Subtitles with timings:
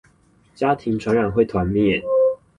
[0.55, 2.01] 家庭傳染會團滅